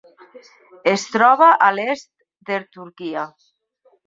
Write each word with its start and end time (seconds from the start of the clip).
Es 0.91 1.03
troba 1.15 1.49
a 1.67 1.67
l'est 1.75 2.09
de 2.49 2.59
Turquia. 2.79 3.29